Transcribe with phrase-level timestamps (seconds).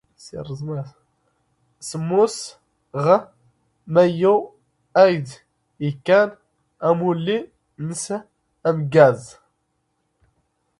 [1.87, 2.35] ⵙⵎⵎⵓⵙ
[3.03, 3.17] ⵖ
[3.93, 4.35] ⵎⴰⵢⵢⵓ
[5.03, 5.29] ⴰⵢⴷ
[5.87, 6.29] ⵉⴳⴰⵏ
[6.87, 7.37] ⴰⵎⵓⵍⵍⵉ
[7.85, 8.05] ⵏⵏⵙ
[8.69, 9.23] ⴰⵎⴳⴳⴰⵣ.